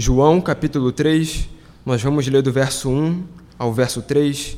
[0.00, 1.46] João capítulo 3,
[1.84, 3.22] nós vamos ler do verso 1
[3.58, 4.56] ao verso 3,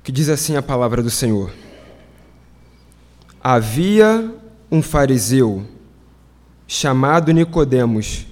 [0.00, 1.52] que diz assim a palavra do Senhor.
[3.42, 4.32] Havia
[4.70, 5.66] um fariseu
[6.68, 8.24] chamado Nicodemos,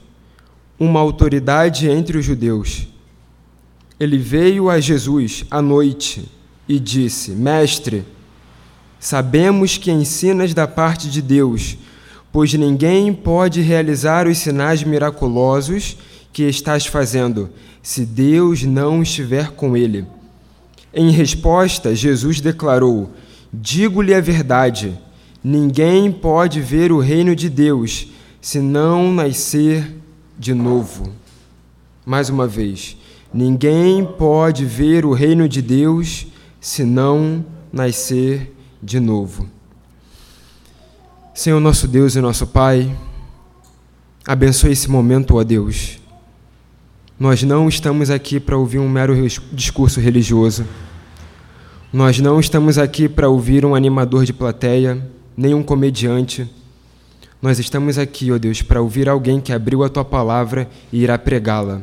[0.79, 2.87] uma autoridade entre os judeus.
[3.99, 6.31] Ele veio a Jesus à noite
[6.69, 8.05] e disse: Mestre,
[9.01, 11.77] sabemos que ensinas da parte de Deus,
[12.33, 15.97] pois ninguém pode realizar os sinais miraculosos
[16.33, 17.51] que estás fazendo,
[17.83, 20.07] se Deus não estiver com ele.
[20.93, 23.11] Em resposta, Jesus declarou:
[23.53, 24.99] Digo-lhe a verdade,
[25.43, 28.09] ninguém pode ver o reino de Deus
[28.41, 29.97] se não nascer
[30.39, 31.13] de novo.
[32.05, 32.97] Mais uma vez,
[33.33, 36.27] ninguém pode ver o reino de Deus
[36.61, 39.49] se não nascer de novo.
[41.33, 42.95] Senhor nosso Deus e nosso Pai,
[44.27, 46.01] abençoe esse momento, ó Deus.
[47.19, 49.15] Nós não estamos aqui para ouvir um mero
[49.53, 50.67] discurso religioso.
[51.93, 56.51] Nós não estamos aqui para ouvir um animador de plateia, nem um comediante.
[57.41, 61.17] Nós estamos aqui, ó Deus, para ouvir alguém que abriu a tua palavra e irá
[61.17, 61.81] pregá-la.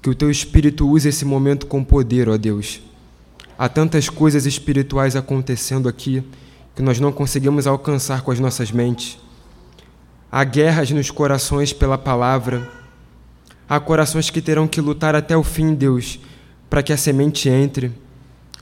[0.00, 2.80] Que o teu Espírito use esse momento com poder, ó Deus.
[3.58, 6.24] Há tantas coisas espirituais acontecendo aqui
[6.76, 9.18] que nós não conseguimos alcançar com as nossas mentes.
[10.30, 12.70] Há guerras nos corações pela palavra.
[13.66, 16.20] Há corações que terão que lutar até o fim, Deus,
[16.68, 17.90] para que a semente entre.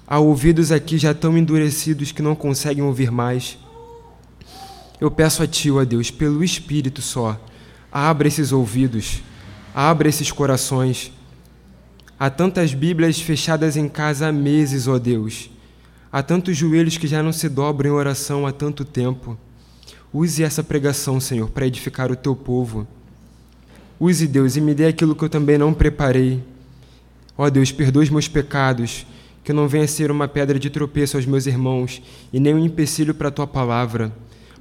[0.06, 3.59] Há ouvidos aqui já tão endurecidos que não conseguem ouvir mais.
[5.01, 7.39] Eu peço a Ti, ó Deus, pelo Espírito só,
[7.91, 9.25] abra esses ouvidos,
[9.75, 11.11] abra esses corações.
[12.17, 15.51] Há tantas Bíblias fechadas em casa há meses, ó Deus
[16.15, 19.37] Há tantos joelhos que já não se dobram em oração há tanto tempo.
[20.12, 22.87] Use essa pregação, Senhor, para edificar o teu povo.
[23.98, 26.41] Use, Deus, e me dê aquilo que eu também não preparei.
[27.37, 29.05] Ó Deus, perdoe os meus pecados,
[29.43, 32.00] que não venha ser uma pedra de tropeço aos meus irmãos
[32.33, 34.12] e nem um empecilho para a tua palavra.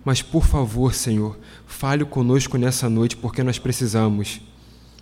[0.03, 4.41] Mas, por favor, Senhor, fale conosco nessa noite, porque nós precisamos.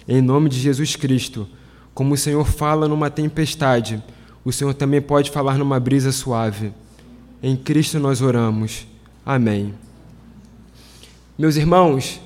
[0.06, 1.48] Em nome de Jesus Cristo,
[1.94, 4.04] como o Senhor fala numa tempestade,
[4.44, 6.74] o Senhor também pode falar numa brisa suave.
[7.44, 8.88] Em Cristo nós oramos.
[9.26, 9.74] Amém.
[11.38, 12.20] Meus irmãos,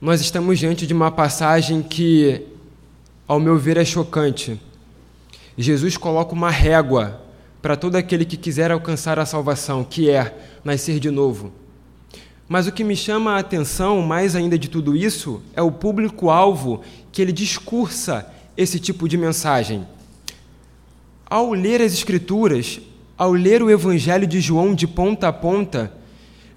[0.00, 2.46] nós estamos diante de uma passagem que,
[3.28, 4.60] ao meu ver, é chocante.
[5.56, 7.20] Jesus coloca uma régua
[7.60, 11.52] para todo aquele que quiser alcançar a salvação, que é nascer de novo.
[12.48, 16.80] Mas o que me chama a atenção, mais ainda de tudo isso, é o público-alvo
[17.12, 18.26] que ele discursa
[18.56, 19.86] esse tipo de mensagem.
[21.30, 22.80] Ao ler as Escrituras,
[23.16, 25.92] ao ler o Evangelho de João de ponta a ponta,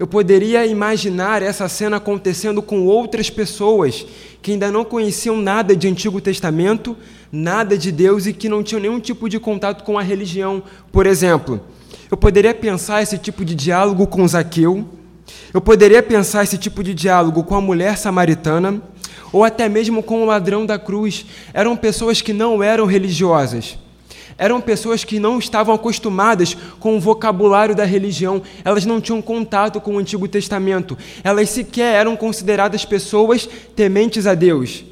[0.00, 4.04] eu poderia imaginar essa cena acontecendo com outras pessoas
[4.42, 6.96] que ainda não conheciam nada de Antigo Testamento,
[7.30, 10.60] nada de Deus e que não tinham nenhum tipo de contato com a religião.
[10.90, 11.60] Por exemplo,
[12.10, 14.88] eu poderia pensar esse tipo de diálogo com Zaqueu,
[15.52, 18.82] eu poderia pensar esse tipo de diálogo com a mulher samaritana,
[19.32, 21.26] ou até mesmo com o ladrão da cruz.
[21.52, 23.78] Eram pessoas que não eram religiosas
[24.36, 29.80] eram pessoas que não estavam acostumadas com o vocabulário da religião, elas não tinham contato
[29.80, 34.84] com o Antigo Testamento, elas sequer eram consideradas pessoas tementes a Deus.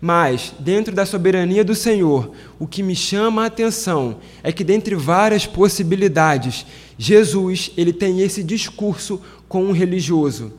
[0.00, 4.94] Mas, dentro da soberania do Senhor, o que me chama a atenção é que, dentre
[4.94, 6.66] várias possibilidades,
[6.98, 10.52] Jesus ele tem esse discurso com um religioso.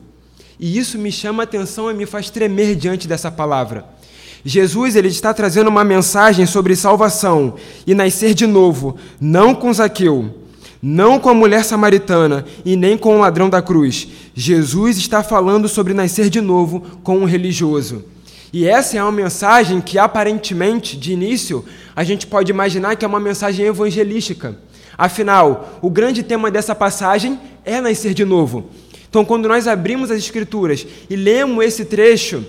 [0.58, 3.84] E isso me chama a atenção e me faz tremer diante dessa palavra.
[4.48, 10.32] Jesus ele está trazendo uma mensagem sobre salvação e nascer de novo, não com Zaqueu,
[10.80, 14.06] não com a mulher samaritana e nem com o ladrão da cruz.
[14.36, 18.04] Jesus está falando sobre nascer de novo com um religioso.
[18.52, 21.64] E essa é uma mensagem que aparentemente, de início,
[21.96, 24.56] a gente pode imaginar que é uma mensagem evangelística.
[24.96, 28.66] Afinal, o grande tema dessa passagem é nascer de novo.
[29.10, 32.44] Então, quando nós abrimos as Escrituras e lemos esse trecho,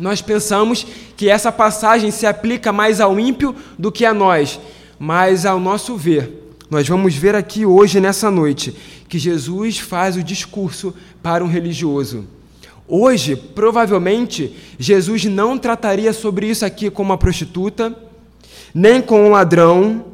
[0.00, 0.86] nós pensamos
[1.16, 4.58] que essa passagem se aplica mais ao ímpio do que a nós,
[4.98, 8.74] mas ao nosso ver, nós vamos ver aqui hoje, nessa noite,
[9.08, 12.24] que Jesus faz o discurso para um religioso.
[12.88, 17.94] Hoje, provavelmente, Jesus não trataria sobre isso aqui com uma prostituta,
[18.74, 20.04] nem com um ladrão,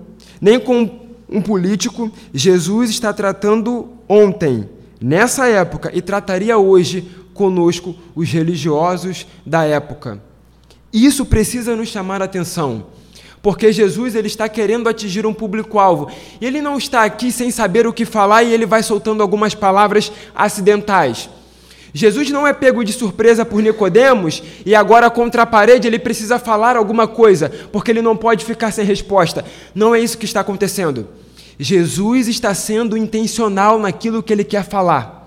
[0.40, 2.10] nem com um político.
[2.34, 4.68] Jesus está tratando ontem,
[5.00, 10.20] nessa época, e trataria hoje conosco os religiosos da época.
[10.92, 12.86] Isso precisa nos chamar a atenção,
[13.42, 16.10] porque Jesus ele está querendo atingir um público-alvo.
[16.40, 20.10] Ele não está aqui sem saber o que falar e ele vai soltando algumas palavras
[20.34, 21.28] acidentais.
[21.92, 26.38] Jesus não é pego de surpresa por Nicodemos e agora contra a parede ele precisa
[26.38, 29.44] falar alguma coisa, porque ele não pode ficar sem resposta.
[29.74, 31.08] Não é isso que está acontecendo.
[31.58, 35.25] Jesus está sendo intencional naquilo que ele quer falar.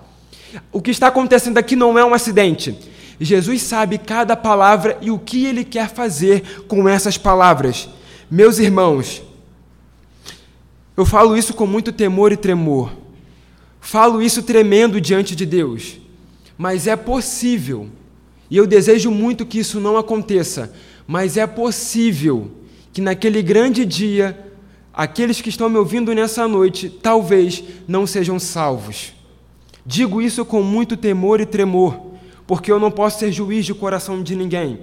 [0.72, 2.76] O que está acontecendo aqui não é um acidente.
[3.20, 7.88] Jesus sabe cada palavra e o que ele quer fazer com essas palavras.
[8.30, 9.22] Meus irmãos,
[10.96, 12.92] eu falo isso com muito temor e tremor.
[13.80, 15.98] Falo isso tremendo diante de Deus.
[16.56, 17.88] Mas é possível,
[18.50, 20.72] e eu desejo muito que isso não aconteça,
[21.06, 22.50] mas é possível
[22.92, 24.38] que naquele grande dia,
[24.92, 29.12] aqueles que estão me ouvindo nessa noite talvez não sejam salvos.
[29.84, 31.98] Digo isso com muito temor e tremor,
[32.46, 34.80] porque eu não posso ser juiz de coração de ninguém.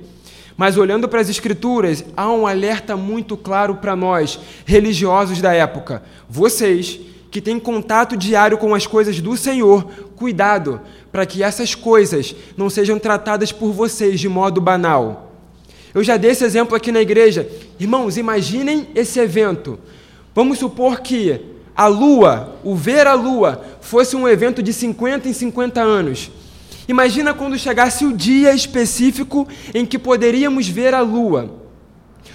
[0.58, 6.02] Mas olhando para as Escrituras, há um alerta muito claro para nós, religiosos da época.
[6.28, 7.00] Vocês
[7.30, 9.84] que têm contato diário com as coisas do Senhor,
[10.16, 15.32] cuidado, para que essas coisas não sejam tratadas por vocês de modo banal.
[15.94, 17.48] Eu já dei esse exemplo aqui na igreja.
[17.80, 19.78] Irmãos, imaginem esse evento.
[20.34, 21.40] Vamos supor que
[21.78, 26.32] a lua, o ver a lua, fosse um evento de 50 em 50 anos.
[26.88, 31.54] Imagina quando chegasse o dia específico em que poderíamos ver a lua.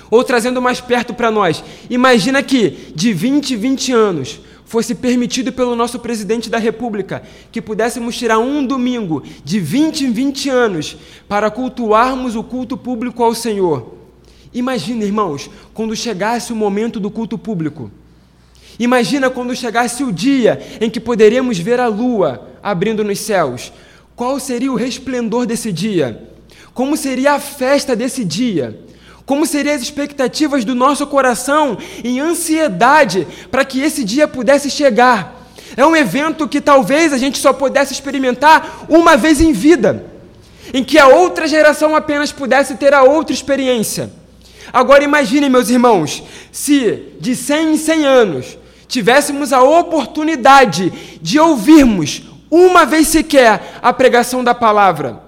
[0.08, 5.52] Ou trazendo mais perto para nós, imagina que de 20 em 20 anos fosse permitido
[5.52, 10.96] pelo nosso presidente da República que pudéssemos tirar um domingo de 20 em 20 anos
[11.28, 13.94] para cultuarmos o culto público ao Senhor.
[14.54, 17.90] Imagina, irmãos, quando chegasse o momento do culto público.
[18.78, 23.72] Imagina quando chegasse o dia em que poderíamos ver a lua abrindo nos céus.
[24.14, 26.28] Qual seria o resplendor desse dia?
[26.74, 28.78] Como seria a festa desse dia?
[29.24, 35.50] Como seriam as expectativas do nosso coração em ansiedade para que esse dia pudesse chegar?
[35.76, 40.04] É um evento que talvez a gente só pudesse experimentar uma vez em vida,
[40.74, 44.10] em que a outra geração apenas pudesse ter a outra experiência.
[44.72, 48.58] Agora imagine, meus irmãos, se de 100 em 100 anos
[48.92, 50.92] tivéssemos a oportunidade
[51.22, 55.22] de ouvirmos uma vez sequer a pregação da palavra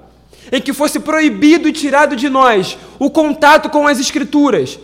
[0.52, 4.78] em que fosse proibido e tirado de nós o contato com as Escrituras.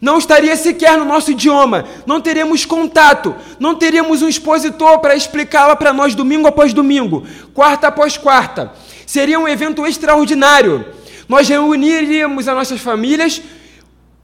[0.00, 5.76] Não estaria sequer no nosso idioma, não teríamos contato, não teríamos um expositor para explicá-la
[5.76, 8.72] para nós domingo após domingo, quarta após quarta.
[9.04, 10.82] Seria um evento extraordinário.
[11.28, 13.42] Nós reuniríamos as nossas famílias,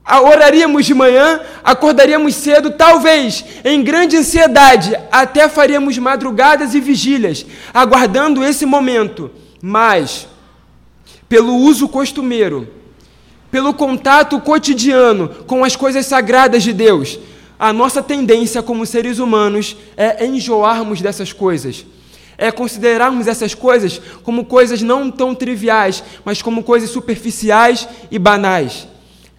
[0.07, 8.43] oraríamos de manhã, acordaríamos cedo, talvez em grande ansiedade, até faríamos madrugadas e vigílias, aguardando
[8.43, 9.29] esse momento.
[9.61, 10.27] Mas
[11.29, 12.67] pelo uso costumeiro,
[13.49, 17.19] pelo contato cotidiano com as coisas sagradas de Deus,
[17.59, 21.85] a nossa tendência como seres humanos é enjoarmos dessas coisas.
[22.37, 28.87] É considerarmos essas coisas como coisas não tão triviais, mas como coisas superficiais e banais.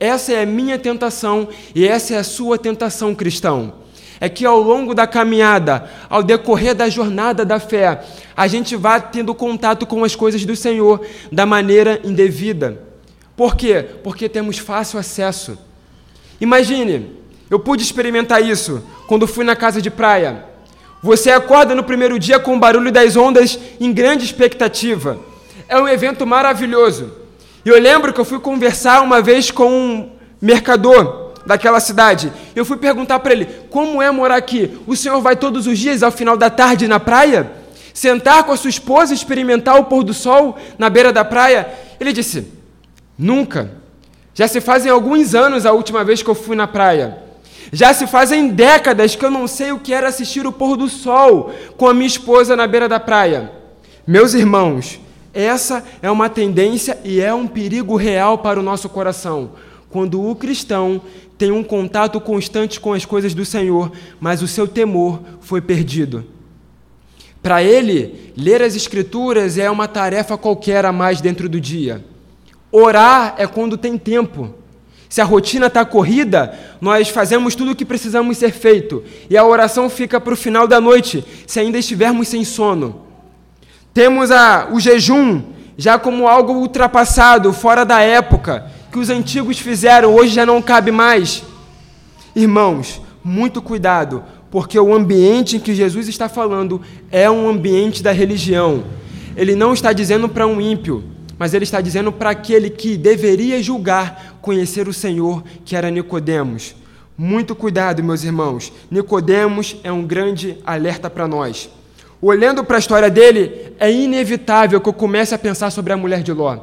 [0.03, 3.75] Essa é a minha tentação e essa é a sua tentação, cristão
[4.23, 8.05] é que ao longo da caminhada, ao decorrer da jornada da fé,
[8.37, 12.81] a gente vá tendo contato com as coisas do Senhor da maneira indevida.
[13.37, 13.85] Por quê?
[14.05, 15.59] Porque temos fácil acesso.
[16.41, 17.17] Imagine,
[17.51, 20.45] eu pude experimentar isso quando fui na casa de praia.
[21.03, 25.19] Você acorda no primeiro dia com o barulho das ondas em grande expectativa.
[25.69, 27.22] É um evento maravilhoso.
[27.65, 30.11] E eu lembro que eu fui conversar uma vez com um
[30.41, 32.33] mercador daquela cidade.
[32.55, 34.79] Eu fui perguntar para ele: como é morar aqui?
[34.87, 37.53] O senhor vai todos os dias ao final da tarde na praia?
[37.95, 41.73] Sentar com a sua esposa e experimentar o pôr do sol na beira da praia?
[42.01, 42.47] Ele disse:
[43.19, 43.83] nunca.
[44.35, 47.19] Já se fazem alguns anos a última vez que eu fui na praia.
[47.71, 50.89] Já se fazem décadas que eu não sei o que era assistir o pôr do
[50.89, 53.53] sol com a minha esposa na beira da praia.
[54.07, 54.99] Meus irmãos,
[55.35, 59.53] essa é uma tendência e é um perigo real para o nosso coração.
[59.91, 61.01] Quando o cristão
[61.39, 66.25] tem um contato constante com as coisas do Senhor, mas o seu temor foi perdido.
[67.43, 72.05] Para ele, ler as Escrituras é uma tarefa qualquer a mais dentro do dia.
[72.71, 74.55] Orar é quando tem tempo.
[75.09, 79.45] Se a rotina está corrida, nós fazemos tudo o que precisamos ser feito e a
[79.45, 83.12] oração fica para o final da noite, se ainda estivermos sem sono.
[83.95, 85.43] Temos a, o jejum
[85.77, 90.91] já como algo ultrapassado, fora da época, que os antigos fizeram hoje já não cabe
[90.91, 91.43] mais.
[92.35, 96.81] Irmãos, muito cuidado, porque o ambiente em que Jesus está falando
[97.11, 98.85] é um ambiente da religião.
[99.37, 101.05] Ele não está dizendo para um ímpio,
[101.39, 106.77] mas ele está dizendo para aquele que deveria julgar, conhecer o Senhor, que era Nicodemos.
[107.17, 108.73] Muito cuidado, meus irmãos.
[108.91, 111.69] Nicodemos é um grande alerta para nós.
[112.25, 116.23] Olhando para a história dele, é inevitável que eu comece a pensar sobre a mulher
[116.23, 116.57] de Ló.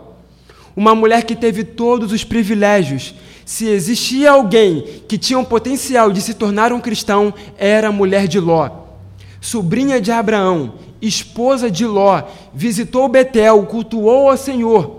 [0.73, 3.13] Uma mulher que teve todos os privilégios.
[3.43, 8.25] Se existia alguém que tinha o potencial de se tornar um cristão, era a mulher
[8.25, 8.69] de Ló.
[9.41, 12.23] Sobrinha de Abraão, esposa de Ló,
[12.53, 14.98] visitou Betel, cultuou ao Senhor,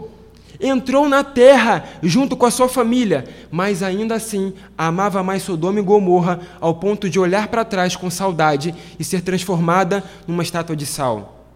[0.61, 5.83] entrou na terra junto com a sua família, mas ainda assim amava mais Sodoma e
[5.83, 10.87] Gomorra ao ponto de olhar para trás com saudade e ser transformada numa estátua de
[10.87, 11.47] sal.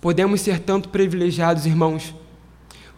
[0.00, 2.14] Podemos ser tanto privilegiados, irmãos.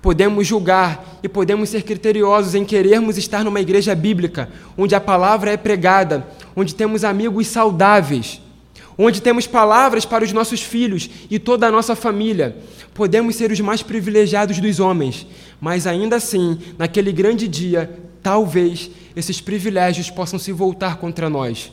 [0.01, 5.51] Podemos julgar e podemos ser criteriosos em querermos estar numa igreja bíblica, onde a palavra
[5.51, 8.44] é pregada, onde temos amigos saudáveis
[8.97, 12.57] onde temos palavras para os nossos filhos e toda a nossa família.
[12.93, 15.27] Podemos ser os mais privilegiados dos homens,
[15.61, 17.91] mas ainda assim, naquele grande dia,
[18.23, 21.73] talvez esses privilégios possam se voltar contra nós.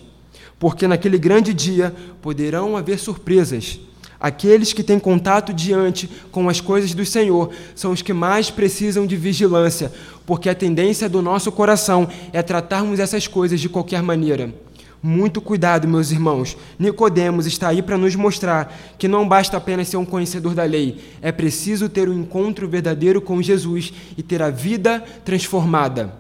[0.60, 3.80] Porque naquele grande dia poderão haver surpresas.
[4.20, 9.08] Aqueles que têm contato diante com as coisas do Senhor são os que mais precisam
[9.08, 9.92] de vigilância,
[10.28, 14.54] porque a tendência do nosso coração é tratarmos essas coisas de qualquer maneira.
[15.04, 16.56] Muito cuidado, meus irmãos.
[16.78, 21.00] Nicodemos está aí para nos mostrar que não basta apenas ser um conhecedor da lei,
[21.24, 26.14] é preciso ter um encontro verdadeiro com Jesus e ter a vida transformada.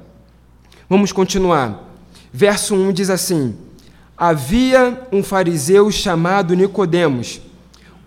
[0.90, 1.90] Vamos continuar.
[2.34, 3.56] Verso 1 diz assim:
[4.18, 7.40] Havia um fariseu chamado Nicodemos,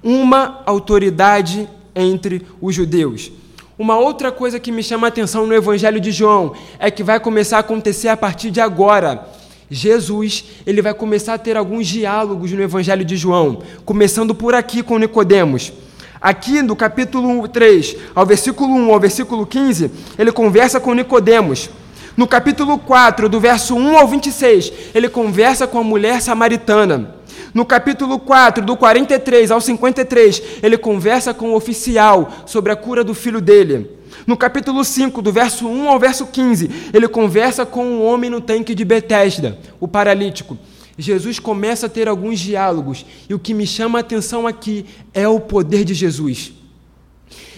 [0.02, 3.30] uma autoridade entre os judeus.
[3.78, 7.20] Uma outra coisa que me chama a atenção no Evangelho de João é que vai
[7.20, 9.24] começar a acontecer a partir de agora
[9.74, 14.84] Jesus, ele vai começar a ter alguns diálogos no Evangelho de João, começando por aqui
[14.84, 15.72] com Nicodemos.
[16.20, 21.68] Aqui do capítulo 3 ao versículo 1 ao versículo 15, ele conversa com Nicodemos.
[22.16, 27.16] No capítulo 4, do verso 1 ao 26, ele conversa com a mulher samaritana.
[27.52, 33.02] No capítulo 4, do 43 ao 53, ele conversa com o oficial sobre a cura
[33.02, 33.90] do filho dele.
[34.26, 38.40] No capítulo 5, do verso 1 ao verso 15, ele conversa com um homem no
[38.40, 40.56] tanque de Betesda, o paralítico.
[40.96, 45.28] Jesus começa a ter alguns diálogos, e o que me chama a atenção aqui é
[45.28, 46.52] o poder de Jesus.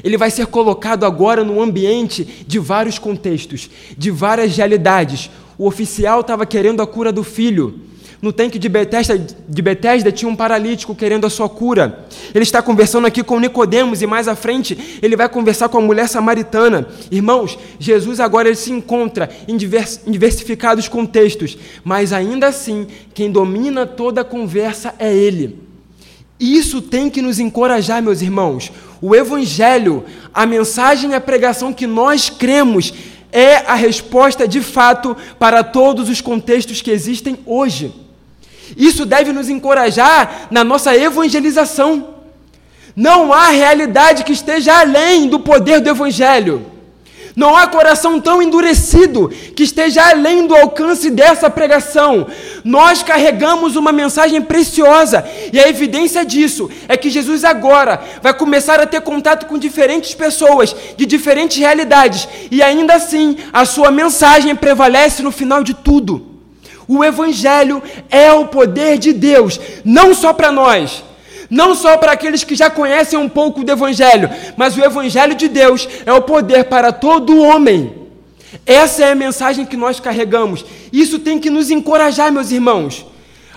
[0.02, 5.30] Ele vai ser colocado agora no ambiente de vários contextos, de várias realidades.
[5.58, 7.80] O oficial estava querendo a cura do filho.
[8.20, 12.06] No tanque de Betesda, de Betesda tinha um paralítico querendo a sua cura.
[12.35, 15.82] Ele está conversando aqui com Nicodemos e mais à frente ele vai conversar com a
[15.82, 16.88] mulher samaritana.
[17.11, 23.85] Irmãos, Jesus agora se encontra em, divers, em diversificados contextos, mas ainda assim quem domina
[23.85, 25.61] toda a conversa é ele.
[26.40, 28.73] Isso tem que nos encorajar, meus irmãos.
[29.00, 32.92] O Evangelho, a mensagem e a pregação que nós cremos
[33.32, 38.05] é a resposta de fato para todos os contextos que existem hoje.
[38.76, 42.14] Isso deve nos encorajar na nossa evangelização.
[42.96, 46.76] Não há realidade que esteja além do poder do Evangelho.
[47.37, 52.26] Não há coração tão endurecido que esteja além do alcance dessa pregação.
[52.64, 58.80] Nós carregamos uma mensagem preciosa e a evidência disso é que Jesus agora vai começar
[58.80, 64.56] a ter contato com diferentes pessoas de diferentes realidades e ainda assim a sua mensagem
[64.56, 66.36] prevalece no final de tudo.
[66.88, 71.02] O Evangelho é o poder de Deus, não só para nós,
[71.50, 75.49] não só para aqueles que já conhecem um pouco do Evangelho, mas o Evangelho de
[75.49, 78.07] Deus é o poder para todo homem.
[78.64, 80.64] Essa é a mensagem que nós carregamos.
[80.93, 83.05] Isso tem que nos encorajar, meus irmãos.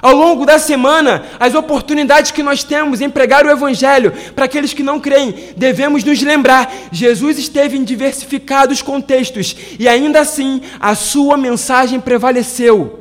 [0.02, 4.74] Ao longo da semana, as oportunidades que nós temos em pregar o Evangelho para aqueles
[4.74, 10.96] que não creem, devemos nos lembrar: Jesus esteve em diversificados contextos e ainda assim a
[10.96, 12.99] sua mensagem prevaleceu.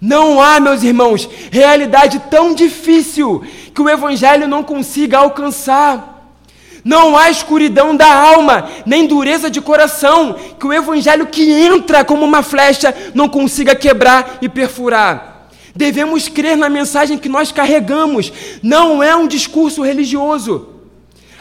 [0.00, 6.16] Não há, meus irmãos, realidade tão difícil que o Evangelho não consiga alcançar.
[6.84, 12.24] Não há escuridão da alma, nem dureza de coração, que o Evangelho que entra como
[12.24, 15.48] uma flecha não consiga quebrar e perfurar.
[15.74, 20.68] Devemos crer na mensagem que nós carregamos, não é um discurso religioso.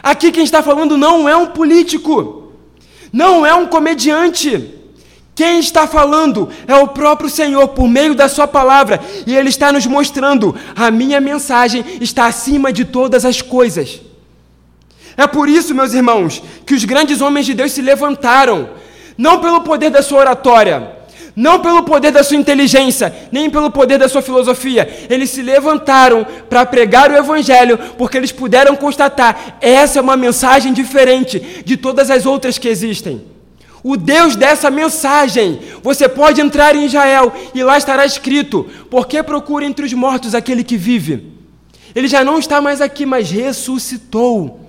[0.02, 2.52] Aqui quem está falando não é um político,
[3.14, 4.77] não é um comediante.
[5.38, 9.72] Quem está falando é o próprio Senhor por meio da Sua palavra, e Ele está
[9.72, 14.02] nos mostrando: a minha mensagem está acima de todas as coisas.
[15.16, 18.72] É por isso, meus irmãos, que os grandes homens de Deus se levantaram,
[19.16, 20.92] não pelo poder da sua oratória,
[21.36, 24.90] não pelo poder da sua inteligência, nem pelo poder da sua filosofia.
[25.08, 30.74] Eles se levantaram para pregar o Evangelho, porque eles puderam constatar: essa é uma mensagem
[30.74, 33.37] diferente de todas as outras que existem
[33.84, 35.60] o Deus dessa mensagem.
[35.82, 40.36] Você pode entrar em Israel e lá estará escrito: Por que procura entre os mortos
[40.36, 41.34] aquele que vive?
[41.96, 44.68] Ele já não está mais aqui, mas ressuscitou.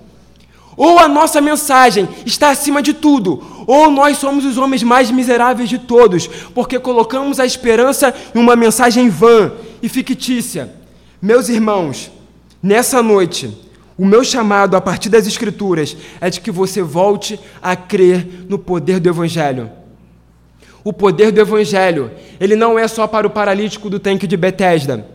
[0.75, 5.67] Ou a nossa mensagem está acima de tudo, ou nós somos os homens mais miseráveis
[5.67, 6.25] de todos,
[6.55, 9.51] porque colocamos a esperança em uma mensagem vã
[9.83, 10.73] e fictícia.
[11.21, 12.09] Meus irmãos,
[12.63, 13.51] nessa noite,
[13.99, 18.57] o meu chamado a partir das Escrituras é de que você volte a crer no
[18.57, 19.69] poder do Evangelho.
[20.85, 25.05] O poder do Evangelho, ele não é só para o paralítico do tanque de Betesda.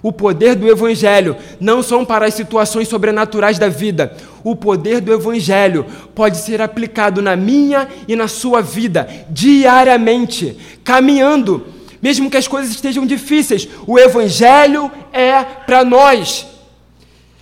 [0.00, 4.16] O poder do Evangelho não são para as situações sobrenaturais da vida.
[4.44, 11.66] O poder do Evangelho pode ser aplicado na minha e na sua vida, diariamente, caminhando,
[12.00, 13.68] mesmo que as coisas estejam difíceis.
[13.84, 16.57] O Evangelho é para nós.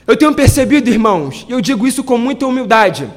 [0.07, 3.11] Eu tenho percebido, irmãos, e eu digo isso com muita humildade,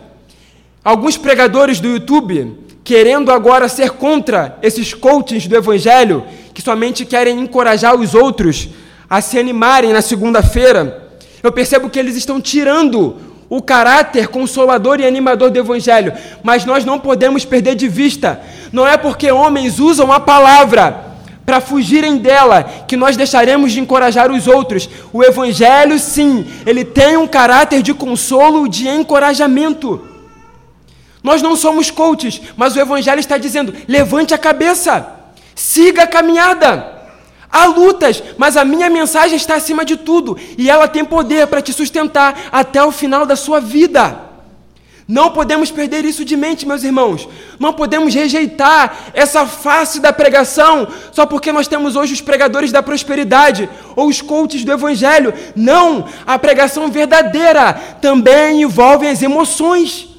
[0.84, 7.40] alguns pregadores do YouTube, querendo agora ser contra esses coaches do Evangelho, que somente querem
[7.40, 8.70] encorajar os outros
[9.08, 11.12] a se animarem na segunda-feira,
[11.44, 13.18] eu percebo que eles estão tirando
[13.48, 18.42] o caráter consolador e animador do Evangelho, mas nós não podemos perder de vista.
[18.72, 21.09] Não é porque homens usam a palavra
[21.50, 24.88] para fugirem dela que nós deixaremos de encorajar os outros.
[25.12, 30.00] O Evangelho, sim, ele tem um caráter de consolo, de encorajamento.
[31.24, 35.12] Nós não somos coaches, mas o Evangelho está dizendo: levante a cabeça,
[35.56, 37.00] siga a caminhada.
[37.52, 41.64] Há lutas, mas a minha mensagem está acima de tudo e ela tem poder para
[41.64, 44.29] te sustentar até o final da sua vida.
[45.10, 47.28] Não podemos perder isso de mente, meus irmãos.
[47.60, 52.84] Não podemos rejeitar essa face da pregação só porque nós temos hoje os pregadores da
[52.84, 55.34] prosperidade ou os coaches do evangelho.
[55.56, 56.06] Não!
[56.28, 60.10] A pregação verdadeira também envolve as emoções.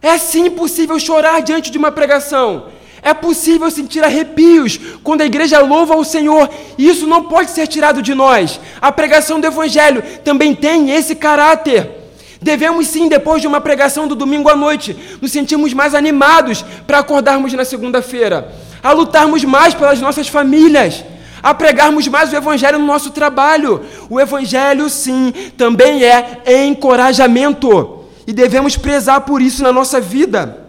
[0.00, 2.68] É sim possível chorar diante de uma pregação.
[3.02, 7.66] É possível sentir arrepios quando a igreja louva ao Senhor, e isso não pode ser
[7.66, 8.58] tirado de nós.
[8.80, 12.01] A pregação do Evangelho também tem esse caráter.
[12.42, 16.98] Devemos sim, depois de uma pregação do domingo à noite, nos sentirmos mais animados para
[16.98, 21.04] acordarmos na segunda-feira, a lutarmos mais pelas nossas famílias,
[21.40, 23.82] a pregarmos mais o Evangelho no nosso trabalho.
[24.10, 30.66] O Evangelho, sim, também é encorajamento, e devemos prezar por isso na nossa vida.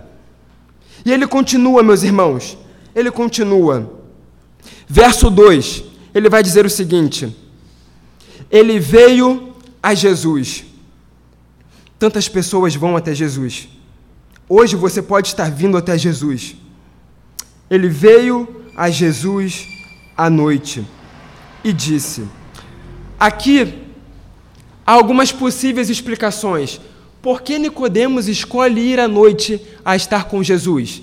[1.06, 2.58] E ele continua, meus irmãos,
[2.96, 3.92] ele continua.
[4.88, 5.84] Verso 2,
[6.14, 7.36] ele vai dizer o seguinte:
[8.50, 10.66] Ele veio a Jesus.
[12.04, 13.70] Tantas pessoas vão até Jesus.
[14.50, 16.54] Hoje você pode estar vindo até Jesus.
[17.72, 19.66] Ele veio a Jesus
[20.18, 20.86] à noite
[21.64, 22.28] e disse:
[23.18, 23.86] Aqui
[24.86, 26.82] há algumas possíveis explicações
[27.22, 31.02] por que Nicodemos escolhe ir à noite a estar com Jesus?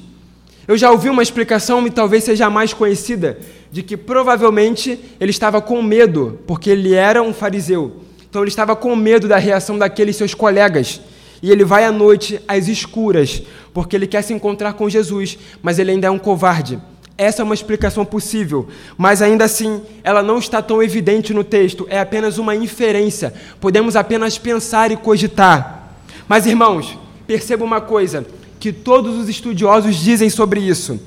[0.68, 3.38] Eu já ouvi uma explicação e talvez seja a mais conhecida,
[3.72, 8.02] de que provavelmente ele estava com medo, porque ele era um fariseu.
[8.30, 11.00] Então ele estava com medo da reação daqueles seus colegas.
[11.42, 13.42] E ele vai à noite às escuras,
[13.74, 16.78] porque ele quer se encontrar com Jesus, mas ele ainda é um covarde.
[17.18, 21.86] Essa é uma explicação possível, mas ainda assim ela não está tão evidente no texto,
[21.90, 23.34] é apenas uma inferência.
[23.60, 25.98] Podemos apenas pensar e cogitar.
[26.28, 28.24] Mas, irmãos, perceba uma coisa
[28.58, 31.00] que todos os estudiosos dizem sobre isso.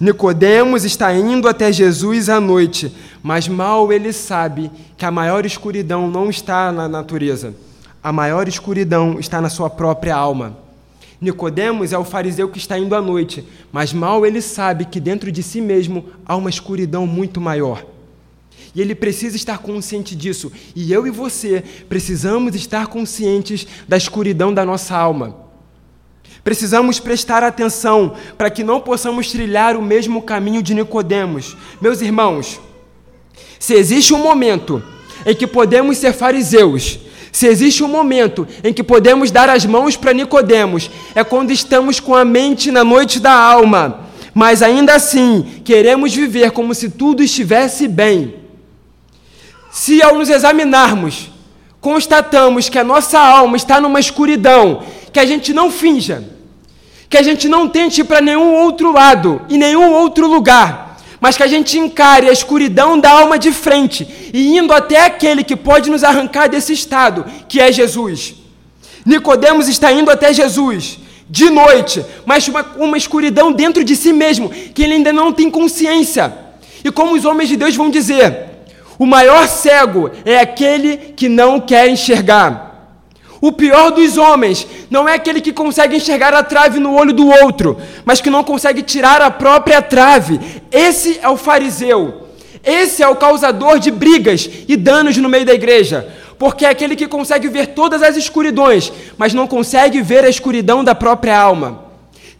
[0.00, 6.08] Nicodemos está indo até Jesus à noite, mas mal ele sabe que a maior escuridão
[6.08, 7.52] não está na natureza.
[8.00, 10.56] A maior escuridão está na sua própria alma.
[11.20, 15.32] Nicodemos é o fariseu que está indo à noite, mas mal ele sabe que dentro
[15.32, 17.84] de si mesmo há uma escuridão muito maior.
[18.72, 20.52] E ele precisa estar consciente disso.
[20.76, 25.47] E eu e você precisamos estar conscientes da escuridão da nossa alma.
[26.48, 31.54] Precisamos prestar atenção para que não possamos trilhar o mesmo caminho de Nicodemos.
[31.78, 32.58] Meus irmãos,
[33.58, 34.82] se existe um momento
[35.26, 39.94] em que podemos ser fariseus, se existe um momento em que podemos dar as mãos
[39.94, 45.60] para Nicodemos, é quando estamos com a mente na noite da alma, mas ainda assim
[45.62, 48.36] queremos viver como se tudo estivesse bem.
[49.70, 51.30] Se ao nos examinarmos,
[51.78, 54.82] constatamos que a nossa alma está numa escuridão,
[55.12, 56.37] que a gente não finja,
[57.08, 61.36] que a gente não tente ir para nenhum outro lado e nenhum outro lugar, mas
[61.36, 65.56] que a gente encare a escuridão da alma de frente e indo até aquele que
[65.56, 68.34] pode nos arrancar desse estado, que é Jesus.
[69.04, 70.98] Nicodemos está indo até Jesus
[71.30, 75.50] de noite, mas uma, uma escuridão dentro de si mesmo, que ele ainda não tem
[75.50, 76.32] consciência.
[76.84, 78.48] E como os homens de Deus vão dizer,
[78.98, 82.67] o maior cego é aquele que não quer enxergar.
[83.40, 87.28] O pior dos homens não é aquele que consegue enxergar a trave no olho do
[87.28, 90.40] outro, mas que não consegue tirar a própria trave.
[90.72, 92.28] Esse é o fariseu.
[92.64, 96.12] Esse é o causador de brigas e danos no meio da igreja.
[96.38, 100.84] porque é aquele que consegue ver todas as escuridões, mas não consegue ver a escuridão
[100.84, 101.82] da própria alma.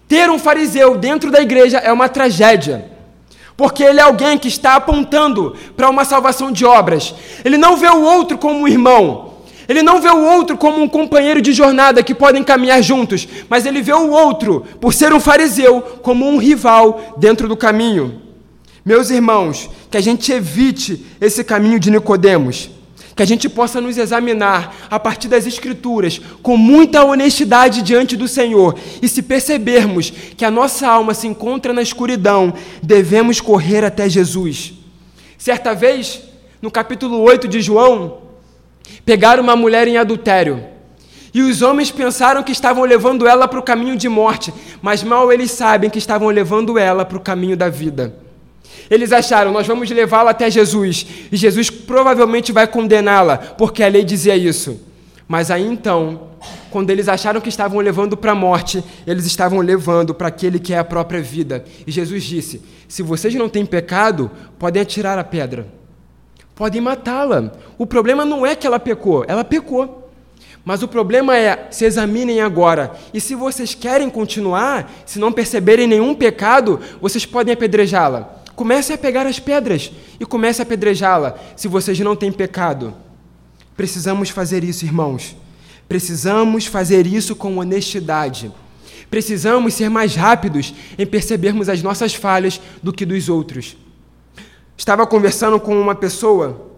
[0.06, 2.88] Ter um fariseu dentro da igreja é uma tragédia,
[3.56, 7.12] porque ele é alguém que está apontando para uma salvação de obras.
[7.44, 9.27] Ele não vê o outro como um irmão,
[9.68, 13.66] ele não vê o outro como um companheiro de jornada que podem caminhar juntos, mas
[13.66, 18.22] ele vê o outro, por ser um fariseu, como um rival dentro do caminho.
[18.82, 22.70] Meus irmãos, que a gente evite esse caminho de Nicodemos,
[23.14, 28.26] que a gente possa nos examinar a partir das escrituras com muita honestidade diante do
[28.26, 34.08] Senhor, e se percebermos que a nossa alma se encontra na escuridão, devemos correr até
[34.08, 34.72] Jesus.
[35.36, 36.22] Certa vez,
[36.62, 38.27] no capítulo 8 de João,
[39.04, 40.62] pegaram uma mulher em adultério.
[41.32, 45.32] E os homens pensaram que estavam levando ela para o caminho de morte, mas mal
[45.32, 48.14] eles sabem que estavam levando ela para o caminho da vida.
[48.90, 54.04] Eles acharam, nós vamos levá-la até Jesus, e Jesus provavelmente vai condená-la, porque a lei
[54.04, 54.80] dizia isso.
[55.26, 56.28] Mas aí então,
[56.70, 60.72] quando eles acharam que estavam levando para a morte, eles estavam levando para aquele que
[60.72, 61.64] é a própria vida.
[61.86, 65.78] E Jesus disse: Se vocês não têm pecado, podem atirar a pedra
[66.58, 67.52] podem matá-la.
[67.78, 70.10] O problema não é que ela pecou, ela pecou.
[70.64, 72.96] Mas o problema é, se examinem agora.
[73.14, 78.42] E se vocês querem continuar, se não perceberem nenhum pecado, vocês podem apedrejá-la.
[78.56, 82.92] Comecem a pegar as pedras e comece a apedrejá-la, se vocês não têm pecado.
[83.76, 85.36] Precisamos fazer isso, irmãos.
[85.88, 88.52] Precisamos fazer isso com honestidade.
[89.08, 93.76] Precisamos ser mais rápidos em percebermos as nossas falhas do que dos outros.
[94.78, 96.68] Estava conversando com uma pessoa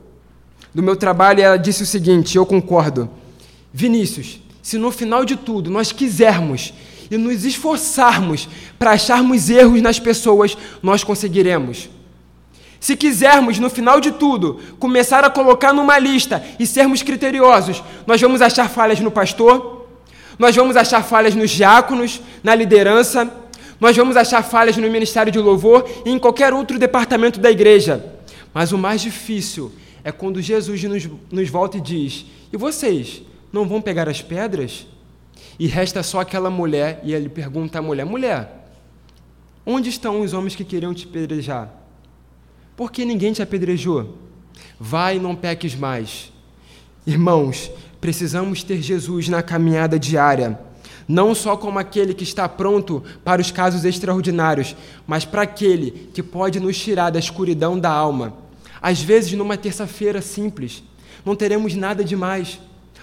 [0.74, 3.10] do meu trabalho e ela disse o seguinte: eu concordo.
[3.72, 6.72] Vinícius, se no final de tudo nós quisermos
[7.10, 11.90] e nos esforçarmos para acharmos erros nas pessoas, nós conseguiremos.
[12.80, 18.18] Se quisermos, no final de tudo, começar a colocar numa lista e sermos criteriosos, nós
[18.18, 19.86] vamos achar falhas no pastor,
[20.38, 23.30] nós vamos achar falhas nos diáconos, na liderança,
[23.80, 28.04] nós vamos achar falhas no ministério de louvor e em qualquer outro departamento da igreja.
[28.52, 29.72] Mas o mais difícil
[30.04, 34.86] é quando Jesus nos, nos volta e diz: E vocês não vão pegar as pedras?
[35.58, 38.66] E resta só aquela mulher, e ele pergunta à mulher: Mulher,
[39.64, 41.72] onde estão os homens que queriam te apedrejar?
[42.76, 44.18] Por que ninguém te apedrejou?
[44.78, 46.32] Vai e não peques mais.
[47.06, 50.58] Irmãos, precisamos ter Jesus na caminhada diária
[51.10, 54.76] não só como aquele que está pronto para os casos extraordinários,
[55.08, 58.34] mas para aquele que pode nos tirar da escuridão da alma.
[58.80, 60.84] Às vezes, numa terça-feira simples,
[61.26, 62.60] não teremos nada demais.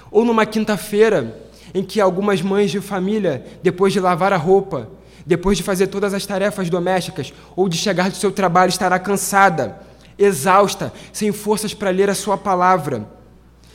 [0.10, 1.38] Ou numa quinta-feira,
[1.74, 4.90] em que algumas mães de família, depois de lavar a roupa,
[5.26, 9.82] depois de fazer todas as tarefas domésticas, ou de chegar do seu trabalho, estará cansada,
[10.18, 13.06] exausta, sem forças para ler a sua palavra,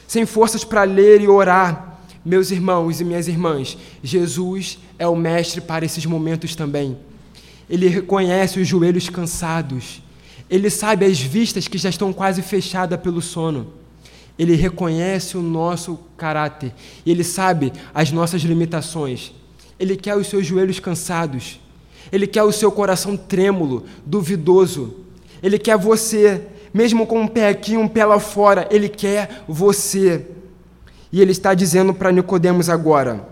[0.08, 1.91] sem forças para ler e orar
[2.24, 6.96] meus irmãos e minhas irmãs, Jesus é o mestre para esses momentos também.
[7.68, 10.02] Ele reconhece os joelhos cansados.
[10.48, 13.72] Ele sabe as vistas que já estão quase fechadas pelo sono.
[14.38, 16.72] Ele reconhece o nosso caráter.
[17.04, 19.32] Ele sabe as nossas limitações.
[19.78, 21.60] Ele quer os seus joelhos cansados.
[22.10, 24.96] Ele quer o seu coração trêmulo, duvidoso.
[25.42, 28.68] Ele quer você, mesmo com um pé aqui, um pé lá fora.
[28.70, 30.26] Ele quer você.
[31.12, 33.28] E ele está dizendo para Nicodemos agora,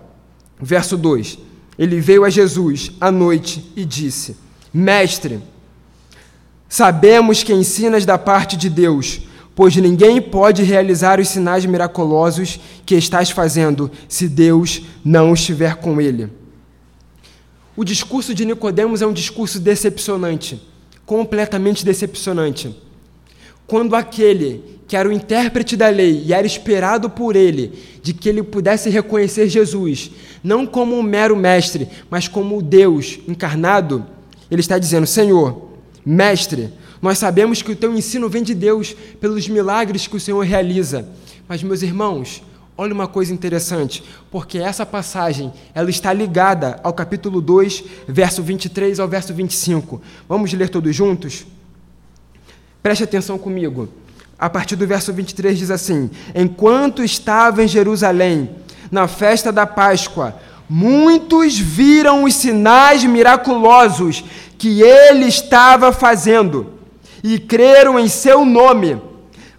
[0.61, 1.39] verso 2.
[1.79, 4.37] Ele veio a Jesus à noite e disse:
[4.73, 5.41] Mestre,
[6.69, 9.23] sabemos que ensinas da parte de Deus,
[9.55, 15.99] pois ninguém pode realizar os sinais miraculosos que estás fazendo se Deus não estiver com
[15.99, 16.31] ele.
[17.75, 20.63] O discurso de Nicodemos é um discurso decepcionante,
[21.07, 22.77] completamente decepcionante.
[23.71, 28.29] Quando aquele que era o intérprete da lei e era esperado por ele de que
[28.29, 30.11] ele pudesse reconhecer Jesus,
[30.43, 34.05] não como um mero mestre, mas como o Deus encarnado,
[34.51, 35.69] ele está dizendo: Senhor,
[36.05, 40.45] mestre, nós sabemos que o teu ensino vem de Deus pelos milagres que o Senhor
[40.45, 41.09] realiza.
[41.47, 42.43] Mas, meus irmãos,
[42.77, 44.03] olha uma coisa interessante,
[44.33, 50.03] porque essa passagem ela está ligada ao capítulo 2, verso 23 ao verso 25.
[50.29, 51.47] Vamos ler todos juntos?
[52.83, 53.89] Preste atenção comigo
[54.41, 58.51] a partir do verso 23 diz assim: Enquanto estava em Jerusalém,
[58.91, 60.35] na festa da Páscoa,
[60.69, 64.25] muitos viram os sinais miraculosos
[64.57, 66.73] que ele estava fazendo
[67.23, 69.01] e creram em seu nome.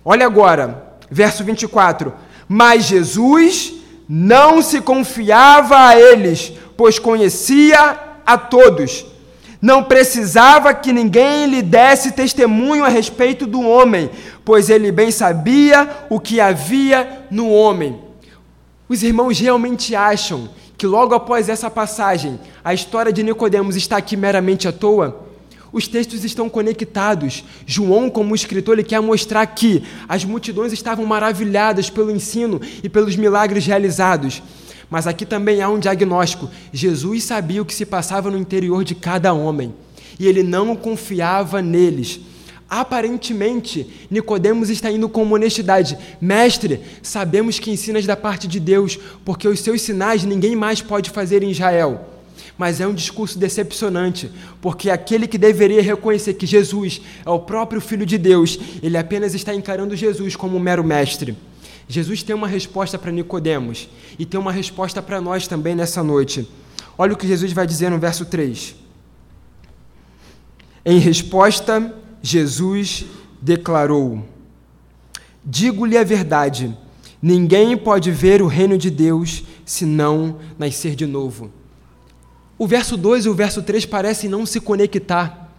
[0.04, 2.12] Olha agora, verso 24:
[2.50, 3.76] Mas Jesus
[4.10, 9.06] não se confiava a eles, pois conhecia a todos.
[9.62, 14.10] Não precisava que ninguém lhe desse testemunho a respeito do homem,
[14.44, 18.00] pois ele bem sabia o que havia no homem.
[18.90, 24.18] Os irmãos realmente acham que logo após essa passagem, a história de Nicodemos está aqui
[24.18, 25.28] meramente à toa?
[25.72, 27.46] Os textos estão conectados.
[27.66, 33.16] João, como escritor, ele quer mostrar que as multidões estavam maravilhadas pelo ensino e pelos
[33.16, 34.42] milagres realizados.
[34.92, 36.50] Mas aqui também há um diagnóstico.
[36.72, 39.74] Jesus sabia o que se passava no interior de cada homem
[40.20, 42.20] e ele não confiava neles.
[42.70, 45.98] Aparentemente, Nicodemos está indo com honestidade.
[46.22, 51.10] Mestre, sabemos que ensinas da parte de Deus, porque os seus sinais ninguém mais pode
[51.10, 52.08] fazer em Israel.
[52.58, 57.82] Mas é um discurso decepcionante, porque aquele que deveria reconhecer que Jesus é o próprio
[57.82, 61.36] Filho de Deus, ele apenas está encarando Jesus como um mero mestre.
[61.92, 66.50] Jesus tem uma resposta para Nicodemos e tem uma resposta para nós também nessa noite.
[66.98, 68.76] Olha o que Jesus vai dizer no verso 3.
[70.86, 73.04] Em resposta, Jesus
[73.42, 74.26] declarou:
[75.44, 76.74] Digo-lhe a verdade,
[77.22, 81.52] ninguém pode ver o reino de Deus se não nascer de novo.
[82.58, 85.51] O verso 2 e o verso 3 parecem não se conectar.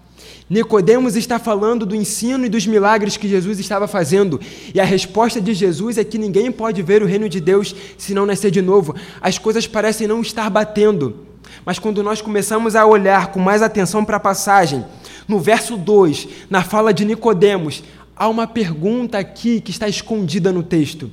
[0.48, 4.40] Nicodemos está falando do ensino e dos milagres que Jesus estava fazendo,
[4.74, 8.12] e a resposta de Jesus é que ninguém pode ver o reino de Deus se
[8.12, 8.94] não nascer de novo.
[9.20, 11.16] As coisas parecem não estar batendo.
[11.64, 14.84] Mas quando nós começamos a olhar com mais atenção para a passagem,
[15.28, 17.82] no verso 2, na fala de Nicodemos,
[18.16, 21.10] há uma pergunta aqui que está escondida no texto.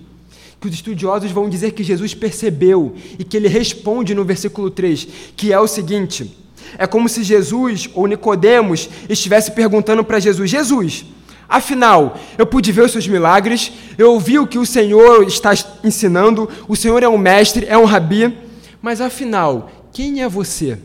[0.59, 5.07] Que os estudiosos vão dizer que Jesus percebeu e que ele responde no versículo 3,
[5.37, 6.35] que é o seguinte:
[6.77, 11.05] é como se Jesus ou Nicodemos estivesse perguntando para Jesus: Jesus,
[11.47, 15.51] afinal, eu pude ver os seus milagres, eu ouvi o que o Senhor está
[15.83, 18.37] ensinando, o Senhor é um mestre, é um rabi,
[18.81, 20.77] mas afinal, quem é você?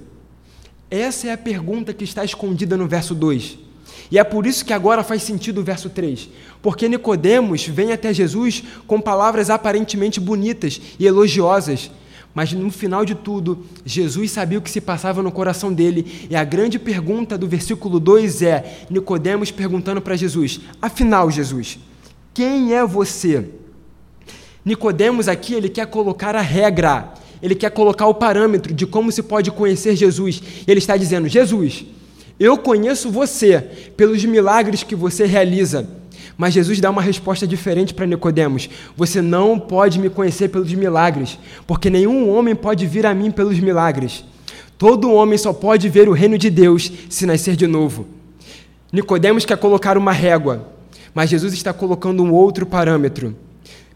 [0.90, 3.58] Essa é a pergunta que está escondida no verso 2.
[4.10, 6.28] E é por isso que agora faz sentido o verso 3.
[6.62, 11.90] Porque Nicodemos vem até Jesus com palavras aparentemente bonitas e elogiosas,
[12.34, 16.34] mas no final de tudo, Jesus sabia o que se passava no coração dele, e
[16.34, 21.78] a grande pergunta do versículo 2 é: Nicodemos perguntando para Jesus: "Afinal, Jesus,
[22.34, 23.48] quem é você?"
[24.64, 29.22] Nicodemos aqui, ele quer colocar a regra, ele quer colocar o parâmetro de como se
[29.22, 30.42] pode conhecer Jesus.
[30.66, 31.84] Ele está dizendo: "Jesus,
[32.40, 33.60] eu conheço você
[33.96, 36.03] pelos milagres que você realiza."
[36.36, 38.68] Mas Jesus dá uma resposta diferente para Nicodemos.
[38.96, 43.58] Você não pode me conhecer pelos milagres, porque nenhum homem pode vir a mim pelos
[43.58, 44.24] milagres.
[44.76, 48.06] Todo homem só pode ver o reino de Deus se nascer de novo.
[48.92, 50.68] Nicodemos quer colocar uma régua,
[51.14, 53.36] mas Jesus está colocando um outro parâmetro.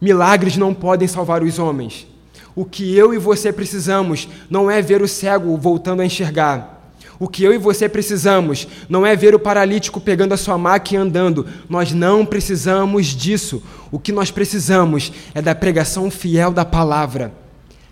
[0.00, 2.06] Milagres não podem salvar os homens.
[2.54, 6.77] O que eu e você precisamos não é ver o cego voltando a enxergar.
[7.20, 10.94] O que eu e você precisamos não é ver o paralítico pegando a sua maca
[10.94, 11.46] e andando.
[11.68, 13.60] Nós não precisamos disso.
[13.90, 17.32] O que nós precisamos é da pregação fiel da palavra.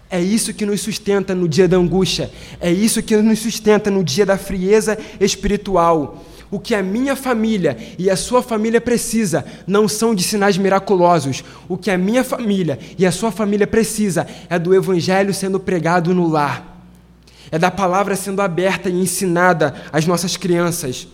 [0.08, 2.30] É isso que nos sustenta no dia da angústia.
[2.60, 6.24] É isso que nos sustenta no dia da frieza espiritual.
[6.48, 11.42] O que a minha família e a sua família precisa não são de sinais miraculosos.
[11.68, 16.14] O que a minha família e a sua família precisa é do evangelho sendo pregado
[16.14, 16.75] no lar
[17.50, 21.08] é da palavra sendo aberta e ensinada às nossas crianças.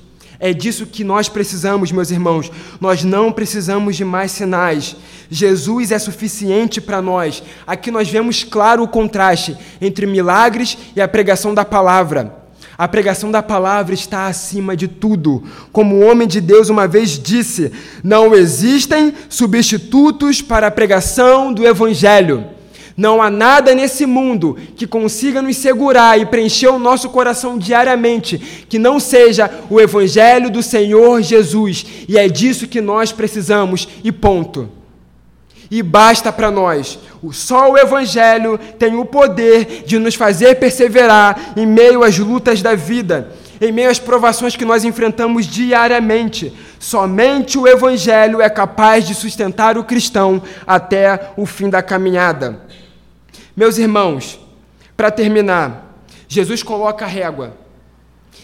[0.45, 2.51] É disso que nós precisamos, meus irmãos.
[2.81, 4.97] Nós não precisamos de mais sinais.
[5.31, 7.45] Jesus é suficiente para nós.
[7.65, 12.43] Aqui nós vemos claro o contraste entre milagres e a pregação da palavra.
[12.77, 15.45] A pregação da palavra está acima de tudo.
[15.71, 17.71] Como o homem de Deus uma vez disse:
[18.03, 22.47] não existem substitutos para a pregação do evangelho.
[22.97, 28.39] Não há nada nesse mundo que consiga nos segurar e preencher o nosso coração diariamente
[28.69, 31.87] que não seja o Evangelho do Senhor Jesus.
[32.09, 34.69] E é disso que nós precisamos, e ponto.
[35.71, 36.99] E basta para nós.
[37.31, 42.75] Só o Evangelho tem o poder de nos fazer perseverar em meio às lutas da
[42.75, 46.53] vida, em meio às provações que nós enfrentamos diariamente.
[46.81, 52.61] Somente o Evangelho é capaz de sustentar o cristão até o fim da caminhada.
[53.57, 54.41] Meus irmãos,
[54.97, 55.97] para terminar,
[56.27, 57.57] Jesus coloca a régua.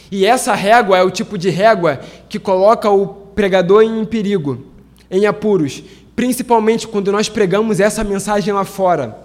[0.08, 4.66] E essa régua é o tipo de régua que coloca o pregador em perigo,
[5.10, 5.82] em apuros,
[6.14, 9.18] principalmente quando nós pregamos essa mensagem lá fora.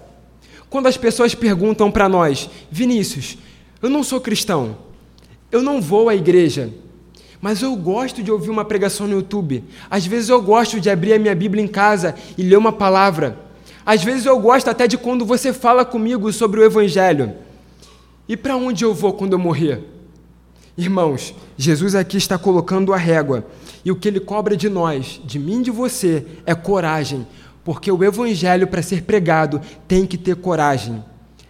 [0.71, 3.37] Quando as pessoas perguntam para nós, Vinícius,
[3.79, 4.75] eu não sou cristão,
[5.53, 6.71] eu não vou à igreja,
[7.39, 9.63] mas eu gosto de ouvir uma pregação no YouTube.
[9.87, 13.37] Às vezes eu gosto de abrir a minha Bíblia em casa e ler uma palavra.
[13.85, 17.33] Às vezes eu gosto até de quando você fala comigo sobre o Evangelho.
[18.27, 19.87] E para onde eu vou quando eu morrer?
[20.75, 23.45] Irmãos, Jesus aqui está colocando a régua,
[23.85, 27.27] e o que ele cobra de nós, de mim e de você, é coragem,
[27.63, 31.03] porque o evangelho para ser pregado tem que ter coragem.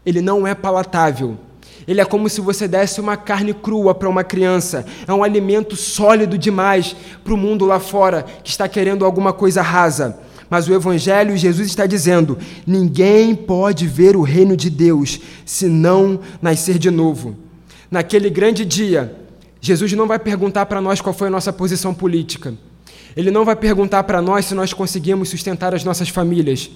[0.06, 1.38] Ele não é palatável.
[1.88, 4.86] Ele é como se você desse uma carne crua para uma criança.
[5.08, 9.62] É um alimento sólido demais para o mundo lá fora que está querendo alguma coisa
[9.62, 10.18] rasa.
[10.50, 16.20] Mas o Evangelho, Jesus está dizendo: ninguém pode ver o reino de Deus se não
[16.42, 17.36] nascer de novo.
[17.90, 19.16] Naquele grande dia,
[19.60, 22.54] Jesus não vai perguntar para nós qual foi a nossa posição política.
[23.16, 26.70] Ele não vai perguntar para nós se nós conseguimos sustentar as nossas famílias.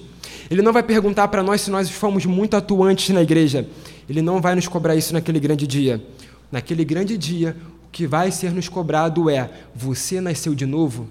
[0.50, 3.68] Ele não vai perguntar para nós se nós fomos muito atuantes na igreja.
[4.08, 6.02] Ele não vai nos cobrar isso naquele grande dia.
[6.50, 11.08] Naquele grande dia, o que vai ser nos cobrado é: você nasceu de novo?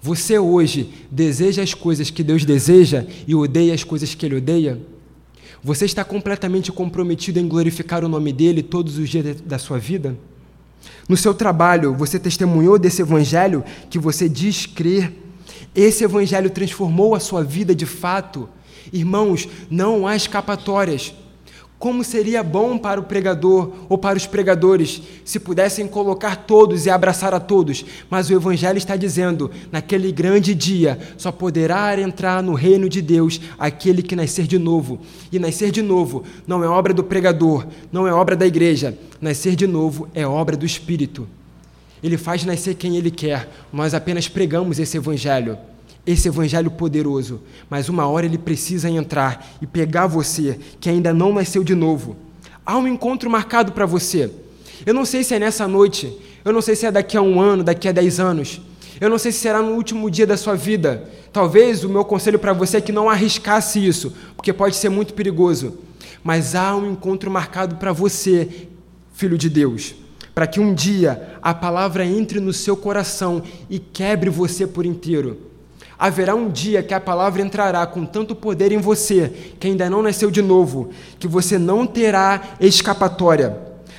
[0.00, 4.80] Você hoje deseja as coisas que Deus deseja e odeia as coisas que Ele odeia?
[5.62, 10.16] Você está completamente comprometido em glorificar o nome dele todos os dias da sua vida?
[11.08, 15.12] No seu trabalho, você testemunhou desse evangelho que você diz crer?
[15.74, 18.48] Esse evangelho transformou a sua vida de fato?
[18.92, 21.14] Irmãos, não há escapatórias.
[21.78, 26.90] Como seria bom para o pregador ou para os pregadores se pudessem colocar todos e
[26.90, 32.54] abraçar a todos, mas o Evangelho está dizendo: naquele grande dia só poderá entrar no
[32.54, 35.00] reino de Deus aquele que nascer de novo.
[35.30, 38.96] E nascer de novo não é obra do pregador, não é obra da igreja.
[39.20, 41.28] Nascer de novo é obra do Espírito.
[42.02, 45.58] Ele faz nascer quem ele quer, nós apenas pregamos esse Evangelho
[46.06, 51.32] esse evangelho poderoso, mas uma hora ele precisa entrar e pegar você que ainda não
[51.32, 52.16] nasceu de novo.
[52.64, 54.30] Há um encontro marcado para você.
[54.84, 57.40] Eu não sei se é nessa noite, eu não sei se é daqui a um
[57.40, 58.60] ano, daqui a dez anos,
[59.00, 61.10] eu não sei se será no último dia da sua vida.
[61.32, 65.12] Talvez o meu conselho para você é que não arriscasse isso, porque pode ser muito
[65.12, 65.78] perigoso.
[66.24, 68.68] Mas há um encontro marcado para você,
[69.12, 69.94] filho de Deus,
[70.34, 75.38] para que um dia a palavra entre no seu coração e quebre você por inteiro.
[75.98, 80.02] Haverá um dia que a palavra entrará com tanto poder em você, que ainda não
[80.02, 83.56] nasceu de novo, que você não terá escapatória.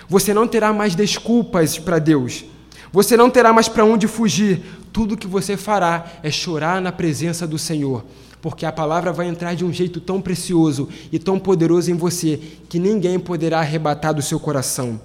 [0.08, 2.46] Você não terá mais desculpas para Deus.
[2.94, 4.62] Você não terá mais para onde fugir.
[4.94, 8.06] Tudo que você fará é chorar na presença do Senhor,
[8.42, 12.40] porque a palavra vai entrar de um jeito tão precioso e tão poderoso em você
[12.70, 15.00] que ninguém poderá arrebatar do seu coração.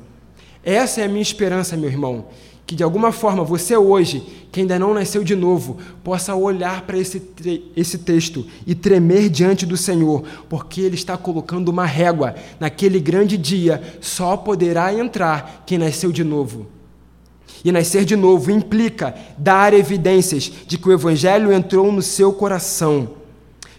[0.62, 2.26] Essa é a minha esperança, meu irmão
[2.66, 6.98] que de alguma forma você hoje, que ainda não nasceu de novo, possa olhar para
[6.98, 7.22] esse,
[7.77, 12.35] esse texto e tremer diante do Senhor, porque Ele está colocando uma régua.
[12.61, 16.66] Naquele grande dia, só poderá entrar quem nasceu de novo.
[17.64, 23.11] E nascer de novo implica dar evidências de que o Evangelho entrou no seu coração.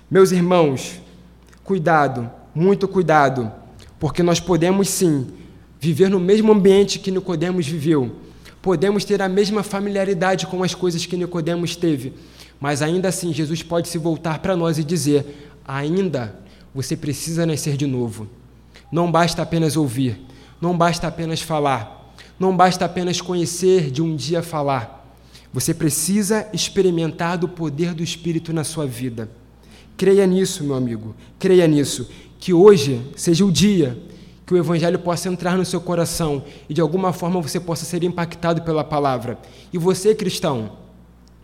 [0.09, 1.01] Meus irmãos,
[1.63, 3.51] cuidado, muito cuidado,
[3.99, 5.27] porque nós podemos sim
[5.79, 8.23] viver no mesmo ambiente que Nicodemos viveu
[8.63, 12.13] Podemos ter a mesma familiaridade com as coisas que Nicodemos teve,
[12.61, 16.33] mas ainda assim Jesus pode se voltar para nós e dizer: ainda
[16.73, 18.25] você precisa nascer de novo.
[18.89, 20.17] Não basta apenas ouvir,
[20.61, 25.13] não basta apenas falar, não basta apenas conhecer de um dia falar.
[25.51, 29.29] Você precisa experimentar do poder do Espírito na sua vida.
[29.97, 32.09] Creia nisso, meu amigo, creia nisso.
[32.39, 33.97] Que hoje seja o dia
[34.45, 38.03] que o Evangelho possa entrar no seu coração e de alguma forma você possa ser
[38.03, 39.37] impactado pela palavra.
[39.71, 40.71] E você, cristão,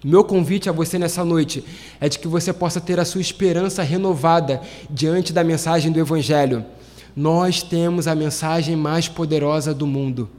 [0.03, 1.63] meu convite a você nessa noite
[1.99, 6.65] é de que você possa ter a sua esperança renovada diante da mensagem do Evangelho.
[7.15, 10.29] Nós temos a mensagem mais poderosa do mundo.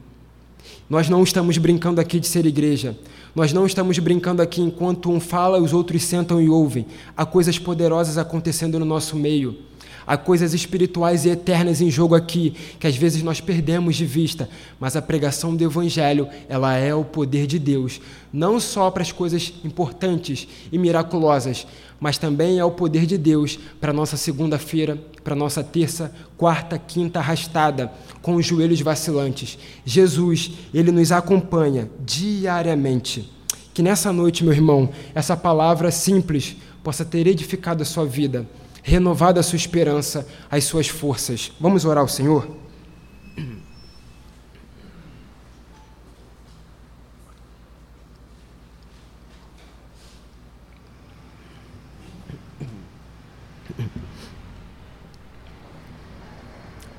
[0.89, 2.97] Nós não estamos brincando aqui de ser igreja.
[3.35, 6.85] Nós não estamos brincando aqui enquanto um fala, os outros sentam e ouvem.
[7.15, 9.57] Há coisas poderosas acontecendo no nosso meio.
[10.05, 14.49] Há coisas espirituais e eternas em jogo aqui que às vezes nós perdemos de vista,
[14.79, 18.01] mas a pregação do evangelho, ela é o poder de Deus,
[18.33, 21.67] não só para as coisas importantes e miraculosas,
[21.99, 27.19] mas também é o poder de Deus para nossa segunda-feira, para nossa terça, quarta, quinta
[27.19, 27.91] arrastada,
[28.23, 29.57] com os joelhos vacilantes.
[29.85, 33.31] Jesus, ele nos acompanha diariamente.
[33.71, 38.47] Que nessa noite, meu irmão, essa palavra simples possa ter edificado a sua vida
[38.83, 41.51] renovada a sua esperança, as suas forças.
[41.59, 42.61] Vamos orar ao Senhor?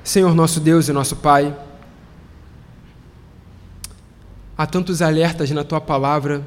[0.03, 1.57] Senhor nosso Deus e nosso Pai,
[4.55, 6.45] há tantos alertas na tua palavra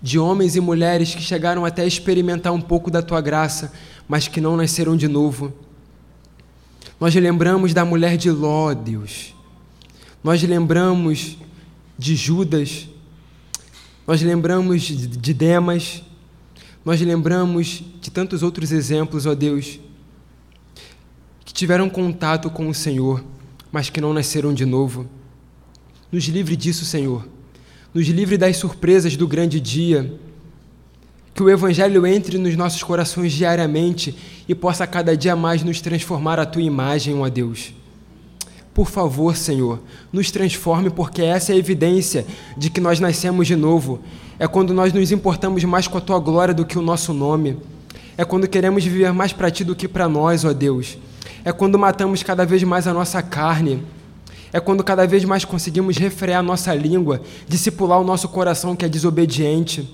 [0.00, 3.72] de homens e mulheres que chegaram até a experimentar um pouco da tua graça,
[4.06, 5.52] mas que não nasceram de novo.
[7.00, 9.34] Nós lembramos da mulher de Ló, Deus.
[10.22, 11.36] Nós lembramos
[11.96, 12.88] de Judas,
[14.06, 16.02] nós lembramos de Demas,
[16.84, 19.78] nós lembramos de tantos outros exemplos, ó Deus,
[21.44, 23.24] que tiveram contato com o Senhor,
[23.70, 25.08] mas que não nasceram de novo.
[26.10, 27.28] Nos livre disso, Senhor.
[27.98, 30.14] Nos livre das surpresas do grande dia.
[31.34, 34.16] Que o Evangelho entre nos nossos corações diariamente
[34.48, 37.74] e possa cada dia mais nos transformar à tua imagem, ó Deus.
[38.72, 39.80] Por favor, Senhor,
[40.12, 42.24] nos transforme, porque essa é a evidência
[42.56, 43.98] de que nós nascemos de novo.
[44.38, 47.56] É quando nós nos importamos mais com a tua glória do que o nosso nome.
[48.16, 50.96] É quando queremos viver mais para ti do que para nós, ó Deus.
[51.44, 53.82] É quando matamos cada vez mais a nossa carne.
[54.52, 58.88] É quando cada vez mais conseguimos refrear nossa língua, discipular o nosso coração que é
[58.88, 59.88] desobediente.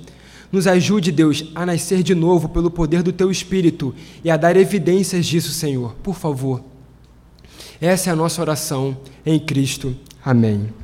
[0.52, 4.56] Nos ajude, Deus, a nascer de novo pelo poder do Teu Espírito e a dar
[4.56, 5.94] evidências disso, Senhor.
[6.02, 6.62] Por favor.
[7.80, 8.96] Essa é a nossa oração
[9.26, 9.96] em Cristo.
[10.24, 10.83] Amém.